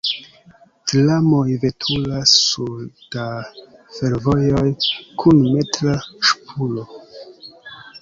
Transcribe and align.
Tramoj 0.91 1.43
veturas 1.65 2.33
sur 2.47 2.73
da 3.17 3.27
fervojoj 3.99 4.67
kun 5.23 5.47
metra 5.55 5.97
ŝpuro. 6.33 6.93